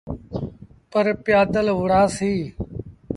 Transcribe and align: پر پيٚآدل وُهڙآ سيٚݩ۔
پر 0.91 1.05
پيٚآدل 1.23 1.67
وُهڙآ 1.77 2.01
سيٚݩ۔ 2.15 2.45